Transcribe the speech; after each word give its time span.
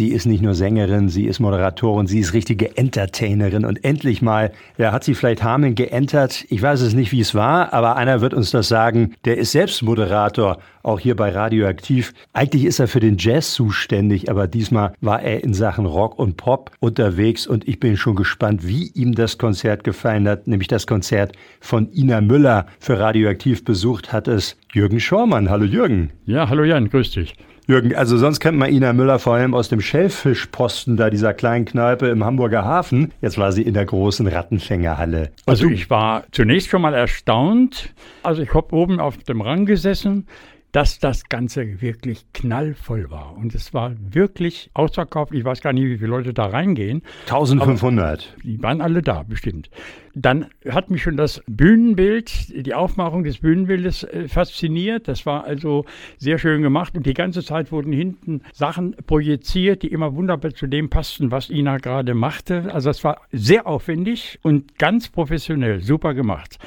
Sie 0.00 0.08
ist 0.08 0.24
nicht 0.24 0.40
nur 0.40 0.54
Sängerin, 0.54 1.10
sie 1.10 1.26
ist 1.26 1.40
Moderatorin, 1.40 2.06
sie 2.06 2.20
ist 2.20 2.32
richtige 2.32 2.74
Entertainerin 2.78 3.66
und 3.66 3.84
endlich 3.84 4.22
mal, 4.22 4.50
ja, 4.78 4.92
hat 4.92 5.04
sie 5.04 5.14
vielleicht 5.14 5.42
Hameln 5.42 5.74
geentert. 5.74 6.46
Ich 6.48 6.62
weiß 6.62 6.80
es 6.80 6.94
nicht, 6.94 7.12
wie 7.12 7.20
es 7.20 7.34
war, 7.34 7.74
aber 7.74 7.96
einer 7.96 8.22
wird 8.22 8.32
uns 8.32 8.50
das 8.50 8.68
sagen. 8.68 9.12
Der 9.26 9.36
ist 9.36 9.52
selbst 9.52 9.82
Moderator, 9.82 10.56
auch 10.82 11.00
hier 11.00 11.14
bei 11.16 11.28
Radioaktiv. 11.28 12.14
Eigentlich 12.32 12.64
ist 12.64 12.78
er 12.78 12.88
für 12.88 13.00
den 13.00 13.18
Jazz 13.18 13.52
zuständig, 13.52 14.30
aber 14.30 14.46
diesmal 14.46 14.94
war 15.02 15.20
er 15.20 15.44
in 15.44 15.52
Sachen 15.52 15.84
Rock 15.84 16.18
und 16.18 16.38
Pop 16.38 16.70
unterwegs 16.80 17.46
und 17.46 17.68
ich 17.68 17.78
bin 17.78 17.98
schon 17.98 18.16
gespannt, 18.16 18.66
wie 18.66 18.86
ihm 18.94 19.14
das 19.14 19.36
Konzert 19.36 19.84
gefallen 19.84 20.26
hat, 20.26 20.46
nämlich 20.46 20.68
das 20.68 20.86
Konzert 20.86 21.32
von 21.60 21.92
Ina 21.92 22.22
Müller. 22.22 22.64
Für 22.78 22.98
Radioaktiv 22.98 23.66
besucht 23.66 24.14
hat 24.14 24.28
es 24.28 24.56
Jürgen 24.72 24.98
Schormann. 24.98 25.50
Hallo 25.50 25.66
Jürgen. 25.66 26.08
Ja, 26.24 26.48
hallo 26.48 26.64
Jan, 26.64 26.88
grüß 26.88 27.10
dich. 27.10 27.34
Jürgen, 27.70 27.94
also 27.94 28.18
sonst 28.18 28.40
kennt 28.40 28.58
man 28.58 28.70
Ina 28.70 28.92
Müller 28.92 29.18
vor 29.18 29.34
allem 29.34 29.54
aus 29.54 29.68
dem 29.68 29.80
Schellfischposten 29.80 30.96
da 30.96 31.08
dieser 31.08 31.32
kleinen 31.32 31.64
Kneipe 31.64 32.08
im 32.08 32.24
Hamburger 32.24 32.64
Hafen. 32.64 33.12
Jetzt 33.22 33.38
war 33.38 33.52
sie 33.52 33.62
in 33.62 33.74
der 33.74 33.86
großen 33.86 34.26
Rattenfängerhalle. 34.26 35.30
Also 35.46 35.68
ich 35.68 35.88
war 35.88 36.24
zunächst 36.32 36.68
schon 36.68 36.82
mal 36.82 36.94
erstaunt. 36.94 37.94
Also 38.22 38.42
ich 38.42 38.52
habe 38.52 38.74
oben 38.74 39.00
auf 39.00 39.16
dem 39.18 39.40
Rang 39.40 39.66
gesessen 39.66 40.26
dass 40.72 40.98
das 40.98 41.28
Ganze 41.28 41.80
wirklich 41.80 42.26
knallvoll 42.32 43.10
war. 43.10 43.36
Und 43.36 43.54
es 43.54 43.74
war 43.74 43.94
wirklich 43.98 44.70
ausverkauft. 44.74 45.32
Ich 45.34 45.44
weiß 45.44 45.60
gar 45.60 45.72
nicht, 45.72 45.84
wie 45.84 45.98
viele 45.98 46.10
Leute 46.10 46.32
da 46.32 46.46
reingehen. 46.46 47.02
1500. 47.22 48.36
Die 48.44 48.62
waren 48.62 48.80
alle 48.80 49.02
da, 49.02 49.22
bestimmt. 49.22 49.70
Dann 50.14 50.46
hat 50.68 50.90
mich 50.90 51.02
schon 51.02 51.16
das 51.16 51.42
Bühnenbild, 51.46 52.66
die 52.66 52.74
Aufmachung 52.74 53.22
des 53.22 53.38
Bühnenbildes 53.38 54.04
äh, 54.04 54.28
fasziniert. 54.28 55.06
Das 55.08 55.24
war 55.26 55.44
also 55.44 55.84
sehr 56.18 56.38
schön 56.38 56.62
gemacht. 56.62 56.96
Und 56.96 57.06
die 57.06 57.14
ganze 57.14 57.44
Zeit 57.44 57.70
wurden 57.70 57.92
hinten 57.92 58.42
Sachen 58.52 58.96
projiziert, 59.06 59.82
die 59.82 59.88
immer 59.88 60.14
wunderbar 60.14 60.52
zu 60.52 60.66
dem 60.66 60.90
passten, 60.90 61.30
was 61.30 61.50
Ina 61.50 61.78
gerade 61.78 62.14
machte. 62.14 62.72
Also 62.72 62.90
es 62.90 63.04
war 63.04 63.20
sehr 63.32 63.66
aufwendig 63.66 64.38
und 64.42 64.78
ganz 64.78 65.08
professionell, 65.08 65.80
super 65.80 66.14
gemacht. 66.14 66.58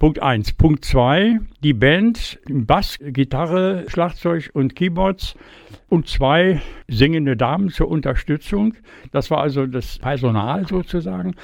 Punkt 0.00 0.22
1. 0.22 0.54
Punkt 0.54 0.82
2. 0.86 1.40
Die 1.62 1.74
Band, 1.74 2.38
Bass, 2.48 2.96
Gitarre, 3.02 3.84
Schlagzeug 3.88 4.48
und 4.54 4.74
Keyboards 4.74 5.34
und 5.90 6.08
zwei 6.08 6.62
singende 6.88 7.36
Damen 7.36 7.68
zur 7.68 7.88
Unterstützung. 7.88 8.72
Das 9.12 9.30
war 9.30 9.42
also 9.42 9.66
das 9.66 9.98
Personal 9.98 10.66
sozusagen. 10.66 11.34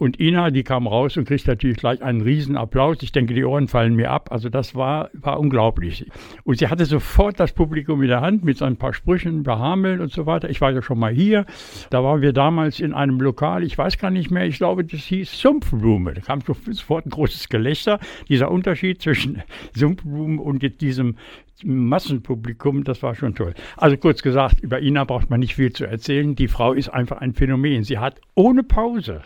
Und 0.00 0.18
Ina, 0.18 0.50
die 0.50 0.62
kam 0.62 0.86
raus 0.86 1.18
und 1.18 1.28
kriegt 1.28 1.46
natürlich 1.46 1.76
gleich 1.76 2.02
einen 2.02 2.22
riesen 2.22 2.56
Applaus. 2.56 3.02
Ich 3.02 3.12
denke, 3.12 3.34
die 3.34 3.44
Ohren 3.44 3.68
fallen 3.68 3.94
mir 3.94 4.10
ab. 4.10 4.32
Also 4.32 4.48
das 4.48 4.74
war, 4.74 5.10
war 5.12 5.38
unglaublich. 5.38 6.06
Und 6.42 6.58
sie 6.58 6.68
hatte 6.68 6.86
sofort 6.86 7.38
das 7.38 7.52
Publikum 7.52 8.00
in 8.00 8.08
der 8.08 8.22
Hand 8.22 8.42
mit 8.42 8.56
so 8.56 8.64
ein 8.64 8.78
paar 8.78 8.94
Sprüchen 8.94 9.42
behameln 9.42 10.00
und 10.00 10.10
so 10.10 10.24
weiter. 10.24 10.48
Ich 10.48 10.62
war 10.62 10.72
ja 10.72 10.80
schon 10.80 10.98
mal 10.98 11.12
hier. 11.12 11.44
Da 11.90 12.02
waren 12.02 12.22
wir 12.22 12.32
damals 12.32 12.80
in 12.80 12.94
einem 12.94 13.20
Lokal, 13.20 13.62
ich 13.62 13.76
weiß 13.76 13.98
gar 13.98 14.10
nicht 14.10 14.30
mehr, 14.30 14.46
ich 14.46 14.56
glaube, 14.56 14.86
das 14.86 15.02
hieß 15.02 15.38
Sumpfblume. 15.38 16.14
Da 16.14 16.22
kam 16.22 16.40
sofort 16.40 17.04
ein 17.04 17.10
großes 17.10 17.50
Gelächter. 17.50 18.00
Dieser 18.26 18.50
Unterschied 18.50 19.02
zwischen 19.02 19.42
Sumpfblume 19.74 20.40
und 20.40 20.80
diesem 20.80 21.16
Massenpublikum, 21.62 22.84
das 22.84 23.02
war 23.02 23.14
schon 23.14 23.34
toll. 23.34 23.52
Also 23.76 23.98
kurz 23.98 24.22
gesagt, 24.22 24.60
über 24.60 24.80
Ina 24.80 25.04
braucht 25.04 25.28
man 25.28 25.40
nicht 25.40 25.56
viel 25.56 25.74
zu 25.74 25.84
erzählen. 25.84 26.34
Die 26.36 26.48
Frau 26.48 26.72
ist 26.72 26.88
einfach 26.88 27.18
ein 27.18 27.34
Phänomen. 27.34 27.84
Sie 27.84 27.98
hat 27.98 28.18
ohne 28.34 28.62
Pause 28.62 29.20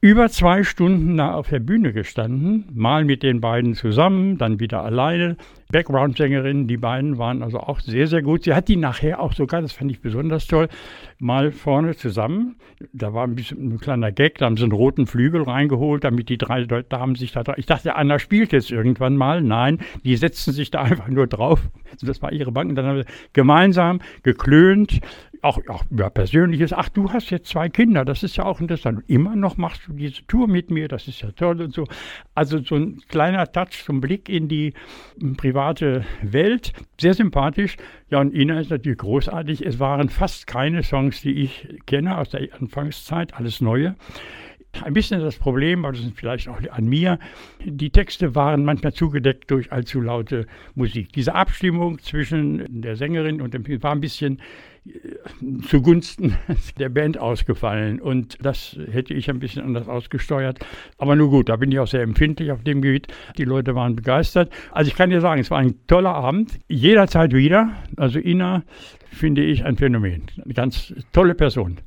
über 0.00 0.30
zwei 0.30 0.62
Stunden 0.62 1.18
da 1.18 1.34
auf 1.34 1.48
der 1.48 1.60
Bühne 1.60 1.92
gestanden, 1.92 2.66
mal 2.72 3.04
mit 3.04 3.22
den 3.22 3.40
beiden 3.40 3.74
zusammen, 3.74 4.38
dann 4.38 4.58
wieder 4.58 4.82
alleine. 4.82 5.36
Background-Sängerin, 5.70 6.66
die 6.66 6.76
beiden 6.76 7.18
waren 7.18 7.42
also 7.42 7.58
auch 7.60 7.80
sehr, 7.80 8.06
sehr 8.06 8.22
gut. 8.22 8.44
Sie 8.44 8.54
hat 8.54 8.68
die 8.68 8.76
nachher 8.76 9.20
auch 9.20 9.32
sogar, 9.32 9.62
das 9.62 9.72
fand 9.72 9.90
ich 9.90 10.00
besonders 10.00 10.46
toll, 10.46 10.68
mal 11.18 11.52
vorne 11.52 11.96
zusammen. 11.96 12.56
Da 12.92 13.14
war 13.14 13.24
ein 13.24 13.34
bisschen 13.34 13.74
ein 13.74 13.78
kleiner 13.78 14.12
Gag, 14.12 14.38
da 14.38 14.46
haben 14.46 14.56
sie 14.56 14.64
einen 14.64 14.72
roten 14.72 15.06
Flügel 15.06 15.42
reingeholt, 15.42 16.04
damit 16.04 16.28
die 16.28 16.38
drei 16.38 16.64
Damen 16.64 17.14
sich 17.14 17.32
da 17.32 17.42
drauf. 17.42 17.56
Ich 17.58 17.66
dachte, 17.66 17.96
Anna 17.96 18.18
spielt 18.18 18.52
jetzt 18.52 18.70
irgendwann 18.70 19.16
mal. 19.16 19.42
Nein, 19.42 19.78
die 20.04 20.16
setzten 20.16 20.52
sich 20.52 20.70
da 20.70 20.82
einfach 20.82 21.08
nur 21.08 21.26
drauf. 21.26 21.60
Das 22.02 22.22
war 22.22 22.32
ihre 22.32 22.52
Bank. 22.52 22.70
Und 22.70 22.76
dann 22.76 22.86
haben 22.86 22.96
wir 22.96 23.06
gemeinsam 23.32 24.00
geklönt, 24.22 25.00
auch, 25.42 25.58
auch 25.68 25.84
über 25.90 26.10
Persönliches. 26.10 26.72
Ach, 26.72 26.88
du 26.88 27.12
hast 27.12 27.30
jetzt 27.30 27.48
zwei 27.48 27.68
Kinder, 27.68 28.04
das 28.04 28.22
ist 28.22 28.36
ja 28.36 28.44
auch 28.44 28.60
interessant. 28.60 28.98
Und 28.98 29.10
immer 29.10 29.36
noch 29.36 29.56
machst 29.56 29.82
du 29.86 29.92
diese 29.92 30.26
Tour 30.26 30.48
mit 30.48 30.70
mir, 30.70 30.88
das 30.88 31.08
ist 31.08 31.22
ja 31.22 31.30
toll 31.32 31.62
und 31.62 31.72
so. 31.72 31.86
Also 32.34 32.58
so 32.58 32.76
ein 32.76 33.00
kleiner 33.08 33.50
Touch 33.50 33.84
zum 33.84 34.00
Blick 34.00 34.28
in 34.28 34.48
die 34.48 34.74
private 35.36 35.59
Welt, 36.22 36.72
sehr 37.00 37.14
sympathisch. 37.14 37.76
Ja, 38.10 38.20
und 38.20 38.34
Ina 38.34 38.60
ist 38.60 38.70
natürlich 38.70 38.98
großartig. 38.98 39.64
Es 39.64 39.78
waren 39.78 40.08
fast 40.08 40.46
keine 40.46 40.82
Songs, 40.82 41.20
die 41.22 41.42
ich 41.42 41.68
kenne 41.86 42.18
aus 42.18 42.30
der 42.30 42.48
Anfangszeit, 42.58 43.34
alles 43.34 43.60
neue. 43.60 43.94
Ein 44.82 44.94
bisschen 44.94 45.20
das 45.20 45.36
Problem, 45.36 45.84
aber 45.84 45.94
das 45.94 46.04
ist 46.04 46.16
vielleicht 46.16 46.48
auch 46.48 46.58
an 46.70 46.86
mir, 46.86 47.18
die 47.64 47.90
Texte 47.90 48.34
waren 48.34 48.64
manchmal 48.64 48.92
zugedeckt 48.92 49.50
durch 49.50 49.72
allzu 49.72 50.00
laute 50.00 50.46
Musik. 50.74 51.12
Diese 51.12 51.34
Abstimmung 51.34 51.98
zwischen 51.98 52.80
der 52.80 52.96
Sängerin 52.96 53.42
und 53.42 53.52
dem 53.52 53.64
war 53.82 53.92
ein 53.92 54.00
bisschen 54.00 54.40
äh, 54.86 54.92
zugunsten 55.66 56.36
der 56.78 56.88
Band 56.88 57.18
ausgefallen. 57.18 58.00
Und 58.00 58.38
das 58.42 58.78
hätte 58.90 59.12
ich 59.12 59.28
ein 59.28 59.40
bisschen 59.40 59.62
anders 59.62 59.88
ausgesteuert. 59.88 60.64
Aber 60.98 61.16
nur 61.16 61.30
gut, 61.30 61.48
da 61.48 61.56
bin 61.56 61.72
ich 61.72 61.78
auch 61.80 61.88
sehr 61.88 62.02
empfindlich 62.02 62.52
auf 62.52 62.62
dem 62.62 62.80
Gebiet. 62.80 63.08
Die 63.38 63.44
Leute 63.44 63.74
waren 63.74 63.96
begeistert. 63.96 64.52
Also 64.70 64.88
ich 64.88 64.96
kann 64.96 65.10
dir 65.10 65.20
sagen, 65.20 65.40
es 65.40 65.50
war 65.50 65.58
ein 65.58 65.74
toller 65.88 66.14
Abend. 66.14 66.58
Jederzeit 66.68 67.34
wieder. 67.34 67.70
Also 67.96 68.18
Ina 68.18 68.62
finde 69.10 69.42
ich 69.42 69.64
ein 69.64 69.76
Phänomen. 69.76 70.22
Eine 70.42 70.54
ganz 70.54 70.94
tolle 71.12 71.34
Person. 71.34 71.78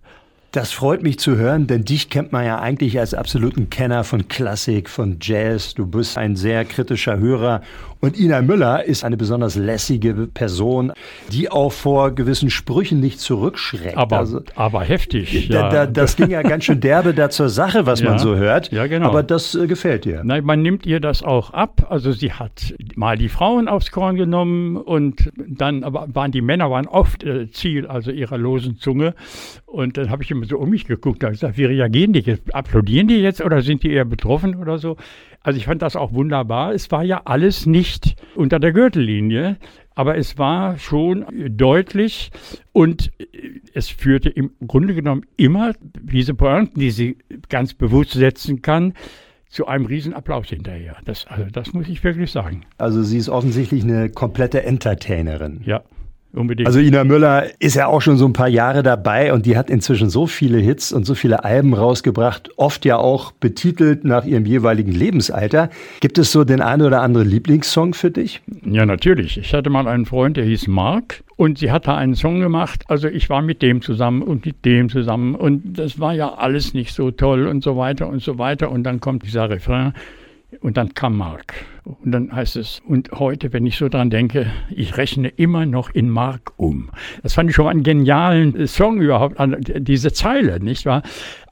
Das 0.54 0.72
freut 0.72 1.02
mich 1.02 1.18
zu 1.18 1.36
hören, 1.36 1.66
denn 1.66 1.84
dich 1.84 2.12
kennt 2.12 2.32
man 2.32 2.46
ja 2.46 2.60
eigentlich 2.60 3.00
als 3.00 3.16
absoluten 3.16 3.72
Kenner 3.72 4.04
von 4.04 4.28
Klassik, 4.28 4.88
von 4.88 5.18
Jazz. 5.20 5.74
Du 5.74 5.88
bist 5.88 6.16
ein 6.16 6.36
sehr 6.36 6.64
kritischer 6.64 7.18
Hörer. 7.18 7.64
Und 8.04 8.20
Ina 8.20 8.42
Müller 8.42 8.84
ist 8.84 9.06
eine 9.06 9.16
besonders 9.16 9.56
lässige 9.56 10.28
Person, 10.28 10.92
die 11.32 11.50
auch 11.50 11.72
vor 11.72 12.12
gewissen 12.12 12.50
Sprüchen 12.50 13.00
nicht 13.00 13.22
zurückschreckt. 13.22 13.96
Aber, 13.96 14.18
also, 14.18 14.42
aber 14.56 14.84
heftig. 14.84 15.48
Da, 15.48 15.70
da, 15.70 15.86
das 15.86 16.16
ging 16.18 16.30
ja 16.30 16.42
ganz 16.42 16.66
schön 16.66 16.82
derbe 16.82 17.14
da 17.14 17.30
zur 17.30 17.48
Sache, 17.48 17.86
was 17.86 18.02
ja, 18.02 18.10
man 18.10 18.20
so 18.20 18.36
hört. 18.36 18.74
Ja, 18.74 18.88
genau. 18.88 19.08
Aber 19.08 19.24
das 19.24 19.56
äh, 19.56 19.68
gefällt 19.68 20.04
dir. 20.04 20.22
Nein, 20.26 20.44
man 20.44 20.62
nimmt 20.62 20.86
ihr 20.86 21.00
das 21.00 21.24
auch 21.24 21.52
ab. 21.52 21.88
Also 21.90 22.12
sie 22.12 22.34
hat 22.34 22.74
mal 22.96 23.18
die 23.18 23.30
Frauen 23.30 23.70
aufs 23.70 23.90
Korn 23.90 24.18
genommen 24.18 24.76
und 24.76 25.32
dann 25.38 25.86
aber 25.86 26.08
waren 26.14 26.34
die 26.34 26.42
Männer 26.42 26.70
waren 26.70 26.88
oft 26.88 27.24
äh, 27.24 27.50
Ziel 27.52 27.88
also 27.88 28.12
ihrer 28.12 28.38
losen 28.38 28.76
Zunge. 28.76 29.16
Und 29.66 29.96
dann 29.96 30.10
habe 30.10 30.24
ich 30.24 30.30
immer 30.30 30.46
so 30.46 30.58
um 30.58 30.70
mich 30.70 30.88
geguckt, 30.88 31.24
da 31.24 31.30
gesagt, 31.30 31.58
wie 31.58 31.64
reagieren 31.64 32.12
die 32.12 32.20
jetzt? 32.20 32.54
Applaudieren 32.54 33.08
die 33.08 33.20
jetzt 33.20 33.40
oder 33.40 33.62
sind 33.62 33.82
die 33.84 33.92
eher 33.94 34.04
betroffen 34.04 34.58
oder 34.58 34.78
so? 34.78 34.98
Also 35.44 35.58
ich 35.58 35.66
fand 35.66 35.82
das 35.82 35.96
auch 35.96 36.14
wunderbar. 36.14 36.74
Es 36.74 36.90
war 36.90 37.04
ja 37.04 37.22
alles 37.26 37.66
nicht 37.66 38.16
unter 38.36 38.60
der 38.60 38.72
Gürtellinie, 38.72 39.58
aber 39.94 40.18
es 40.18 40.38
war 40.38 40.80
schon 40.80 41.26
deutlich 41.58 42.32
und 42.72 43.12
es 43.74 43.90
führte 43.90 44.30
im 44.30 44.52
Grunde 44.66 44.96
genommen 44.96 45.26
immer 45.36 45.74
diese 46.02 46.34
Pointen, 46.34 46.80
die 46.80 46.92
sie 46.92 47.18
ganz 47.50 47.74
bewusst 47.74 48.14
setzen 48.14 48.62
kann, 48.62 48.94
zu 49.50 49.68
einem 49.68 49.86
riesen 49.86 50.14
Applaus 50.14 50.48
hinterher. 50.48 50.96
Das, 51.06 51.28
also 51.28 51.46
das 51.52 51.74
muss 51.74 51.88
ich 51.88 52.04
wirklich 52.04 52.32
sagen. 52.32 52.66
Also 52.78 53.04
sie 53.04 53.18
ist 53.18 53.30
offensichtlich 53.30 53.84
eine 53.84 54.10
komplette 54.10 54.64
Entertainerin. 54.64 55.62
Ja. 55.66 55.84
Unbedingt. 56.36 56.66
Also 56.66 56.80
Ina 56.80 57.04
Müller 57.04 57.46
ist 57.60 57.76
ja 57.76 57.86
auch 57.86 58.02
schon 58.02 58.18
so 58.18 58.26
ein 58.26 58.34
paar 58.34 58.48
Jahre 58.48 58.82
dabei 58.82 59.34
und 59.34 59.46
die 59.46 59.56
hat 59.56 59.70
inzwischen 59.70 60.10
so 60.10 60.26
viele 60.26 60.58
Hits 60.58 60.92
und 60.92 61.06
so 61.06 61.14
viele 61.14 61.44
Alben 61.44 61.76
rausgebracht, 61.76 62.50
oft 62.58 62.86
ja 62.86 62.98
auch 62.98 63.32
betitelt 63.34 64.04
nach 64.04 64.26
ihrem 64.26 64.48
jeweiligen 64.48 64.92
Lebensalter. 64.92 65.70
Gibt 66.00 66.18
es 66.18 66.32
so 66.32 66.44
den 66.44 66.60
einen 66.60 66.82
oder 66.82 67.02
anderen 67.02 67.30
Lieblingssong 67.30 67.94
für 67.94 68.10
dich? 68.10 68.42
Ja, 68.66 68.88
natürlich. 68.88 69.38
Ich 69.38 69.54
hatte 69.54 69.70
mal 69.70 69.88
einen 69.88 70.08
Freund, 70.08 70.36
der 70.36 70.46
hieß 70.46 70.68
Mark 70.68 71.24
und 71.36 71.60
sie 71.60 71.72
hat 71.72 71.88
da 71.88 71.98
einen 71.98 72.16
Song 72.16 72.40
gemacht. 72.40 72.84
Also 72.88 73.10
ich 73.10 73.30
war 73.30 73.44
mit 73.44 73.62
dem 73.62 73.84
zusammen 73.84 74.24
und 74.24 74.44
mit 74.44 74.66
dem 74.66 74.90
zusammen 74.90 75.36
und 75.36 75.78
das 75.78 76.00
war 76.00 76.14
ja 76.16 76.34
alles 76.34 76.74
nicht 76.74 76.96
so 76.96 77.12
toll 77.12 77.46
und 77.46 77.64
so 77.64 77.78
weiter 77.78 78.10
und 78.10 78.24
so 78.24 78.40
weiter 78.40 78.72
und 78.72 78.84
dann 78.84 79.00
kommt 79.00 79.24
dieser 79.24 79.52
Refrain 79.52 79.94
und 80.62 80.78
dann 80.78 80.96
kam 80.96 81.16
Mark. 81.16 81.54
Und 81.86 82.12
dann 82.12 82.34
heißt 82.34 82.56
es, 82.56 82.82
und 82.88 83.12
heute, 83.12 83.52
wenn 83.52 83.66
ich 83.66 83.78
so 83.78 83.90
dran 83.90 84.10
denke, 84.10 84.48
ich 84.70 84.96
rechne 84.96 85.28
immer 85.28 85.66
noch 85.66 85.90
in 85.94 86.10
Mark 86.10 86.54
um. 86.56 86.90
Das 87.24 87.34
fand 87.34 87.50
ich 87.50 87.56
schon 87.56 87.68
einen 87.68 87.84
genialen 87.84 88.68
Song 88.68 89.02
überhaupt, 89.02 89.36
diese 89.60 90.14
Zeile, 90.14 90.60
nicht 90.62 90.86
wahr? 90.86 91.04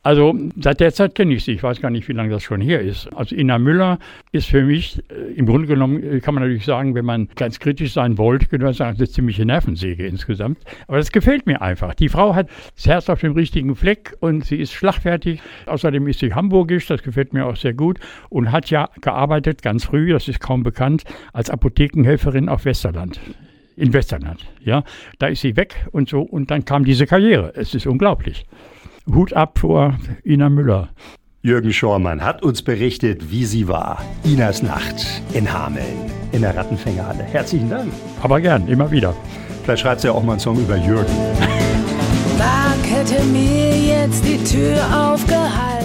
Also 0.04 0.36
seit 0.60 0.80
der 0.80 0.92
Zeit 0.94 1.14
kenne 1.14 1.36
ich 1.36 1.44
sie. 1.44 1.52
Ich 1.52 1.62
weiß 1.62 1.80
gar 1.80 1.92
nicht, 1.92 2.08
wie 2.08 2.14
lange 2.14 2.32
das 2.32 2.42
schon 2.42 2.60
her 2.60 2.82
ist. 2.82 3.08
Also 3.14 3.36
Ina 3.36 3.60
Müller 3.60 4.00
ist 4.32 4.48
für 4.48 4.64
mich, 4.64 4.98
äh, 5.12 5.34
im 5.34 5.46
Grunde 5.46 5.68
genommen 5.68 6.02
äh, 6.02 6.20
kann 6.22 6.34
man 6.34 6.42
natürlich 6.42 6.66
sagen, 6.66 6.96
wenn 6.96 7.06
man 7.06 7.30
ganz 7.36 7.60
kritisch 7.60 7.94
sein 7.94 8.18
wollte, 8.18 8.48
könnte 8.48 8.66
man 8.66 8.74
sagen, 8.74 8.98
eine 8.98 9.08
ziemliche 9.08 9.46
Nervensäge 9.46 10.08
insgesamt. 10.08 10.58
Aber 10.88 10.98
das 10.98 11.12
gefällt 11.12 11.46
mir 11.46 11.62
einfach. 11.62 11.94
Die 11.94 12.10
Frau 12.10 12.34
hat 12.34 12.50
das 12.76 12.88
Herz 12.88 13.10
auf 13.10 13.20
dem 13.20 13.34
richtigen 13.34 13.76
Fleck 13.76 14.16
und 14.22 14.44
sie 14.44 14.56
ist 14.56 14.74
schlagfertig. 14.74 15.40
Außerdem 15.68 16.08
ist 16.08 16.20
sie 16.20 16.34
hamburgisch, 16.34 16.88
das 16.88 17.04
gefällt 17.04 17.34
mir 17.34 17.46
auch 17.46 17.56
sehr 17.56 17.76
gut. 17.76 18.00
Und 18.30 18.52
hat 18.52 18.72
ja 18.72 18.90
gearbeitet 19.02 19.62
ganz 19.62 19.84
früh, 19.86 20.14
das 20.22 20.36
ist 20.36 20.40
kaum 20.40 20.64
bekannt, 20.64 21.04
als 21.34 21.50
Apothekenhelferin 21.50 22.50
auf 22.50 22.66
Westerland. 22.66 23.20
in 23.78 23.94
Westernland. 23.94 24.46
Ja, 24.64 24.84
da 25.18 25.28
ist 25.28 25.42
sie 25.42 25.56
weg 25.56 25.88
und 25.92 26.08
so 26.10 26.22
und 26.22 26.52
dann 26.52 26.66
kam 26.66 26.86
diese 26.86 27.08
Karriere. 27.08 27.54
Es 27.56 27.74
ist 27.74 27.88
unglaublich. 27.88 28.46
Hut 29.12 29.34
ab 29.34 29.58
vor 29.60 29.98
Ina 30.24 30.50
Müller. 30.50 30.90
Jürgen 31.42 31.74
Schormann 31.74 32.22
hat 32.22 32.44
uns 32.44 32.62
berichtet, 32.62 33.32
wie 33.32 33.46
sie 33.46 33.68
war. 33.68 34.04
Inas 34.24 34.62
Nacht 34.62 35.24
in 35.34 35.52
Hameln, 35.52 36.12
in 36.32 36.42
der 36.42 36.56
Rattenfängerhalle. 36.56 37.24
Herzlichen 37.24 37.70
Dank. 37.70 37.92
Aber 38.22 38.40
gern, 38.40 38.68
immer 38.68 38.92
wieder. 38.92 39.16
Vielleicht 39.64 39.82
schreibt 39.82 40.02
sie 40.02 40.08
ja 40.08 40.14
auch 40.14 40.24
mal 40.24 40.34
einen 40.34 40.40
Song 40.42 40.60
über 40.60 40.76
Jürgen. 40.76 41.12
Mark 42.38 42.84
hätte 42.84 43.24
mir 43.24 43.76
jetzt 43.76 44.24
die 44.24 44.44
Tür 44.44 44.78
aufgehalten. 45.14 45.81